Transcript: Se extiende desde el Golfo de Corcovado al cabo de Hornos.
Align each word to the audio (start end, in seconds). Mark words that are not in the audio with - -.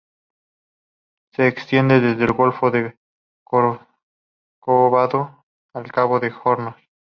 Se 1.35 1.45
extiende 1.45 1.99
desde 1.99 2.23
el 2.23 2.33
Golfo 2.33 2.71
de 2.71 2.97
Corcovado 3.43 5.45
al 5.75 5.91
cabo 5.91 6.19
de 6.19 6.31
Hornos. 6.43 6.75